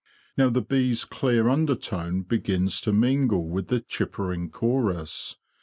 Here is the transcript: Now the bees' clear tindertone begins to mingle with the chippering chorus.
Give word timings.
Now 0.35 0.49
the 0.49 0.63
bees' 0.63 1.05
clear 1.05 1.43
tindertone 1.43 2.23
begins 2.27 2.81
to 2.81 2.91
mingle 2.91 3.47
with 3.47 3.67
the 3.67 3.79
chippering 3.81 4.49
chorus. 4.49 5.37